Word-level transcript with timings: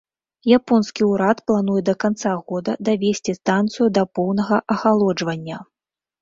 Японскі 0.57 1.03
ўрад 1.09 1.43
плануе 1.51 1.81
да 1.89 1.93
канца 2.03 2.31
года 2.53 2.71
давесці 2.89 3.37
станцыю 3.41 3.87
да 3.99 4.03
поўнага 4.21 4.57
ахалоджвання. 4.79 5.61